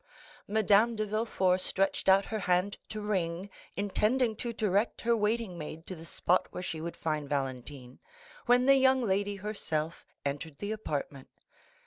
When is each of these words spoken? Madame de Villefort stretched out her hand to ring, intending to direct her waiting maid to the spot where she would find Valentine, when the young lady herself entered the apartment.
Madame 0.47 0.95
de 0.95 1.05
Villefort 1.05 1.61
stretched 1.61 2.09
out 2.09 2.25
her 2.25 2.39
hand 2.39 2.75
to 2.89 2.99
ring, 2.99 3.51
intending 3.75 4.35
to 4.35 4.51
direct 4.51 5.01
her 5.01 5.15
waiting 5.15 5.59
maid 5.59 5.85
to 5.85 5.95
the 5.95 6.05
spot 6.07 6.47
where 6.49 6.63
she 6.63 6.81
would 6.81 6.97
find 6.97 7.29
Valentine, 7.29 7.99
when 8.47 8.65
the 8.65 8.77
young 8.77 9.03
lady 9.03 9.35
herself 9.35 10.07
entered 10.25 10.57
the 10.57 10.71
apartment. 10.71 11.27